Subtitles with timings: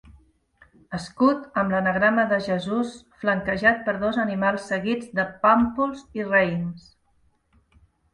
[0.99, 6.89] Escut amb l’anagrama de Jesús flanquejat per dos animals seguits de pàmpols i raïms.